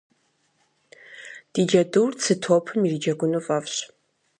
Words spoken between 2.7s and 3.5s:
ириджэгуну